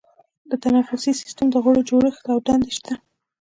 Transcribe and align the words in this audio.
د 0.49 0.51
تنفسي 0.63 1.11
سیستم 1.21 1.47
د 1.51 1.55
غړو 1.63 1.81
جوړښت 1.89 2.23
او 2.33 2.37
دندې 2.47 2.71
شته. 2.77 2.93